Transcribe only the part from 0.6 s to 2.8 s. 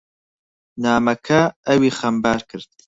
نامەکە ئەوی خەمبار کرد.